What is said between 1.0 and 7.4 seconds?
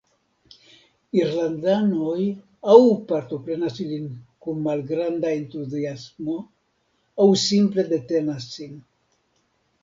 Irlandanoj aŭ partoprenas ilin kun malgranda entuziasmo aŭ